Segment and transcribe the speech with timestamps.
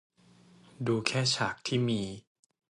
[0.87, 2.01] ดูแค่ฉากที่มี